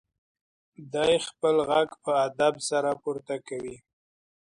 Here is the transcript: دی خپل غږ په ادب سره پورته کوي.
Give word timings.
دی 0.93 1.13
خپل 1.27 1.55
غږ 1.69 1.89
په 2.03 2.11
ادب 2.27 2.55
سره 2.69 2.91
پورته 3.01 3.35
کوي. 3.47 3.75